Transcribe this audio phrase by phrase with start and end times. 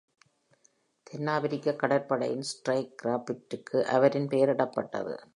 [1.03, 5.23] தென்னாப்பிரிக்க கடற்படையின் ஸ்ட்ரைக் கிராஃப்ட்டிற்கு அவரின் பெயரிடப்பட்டது.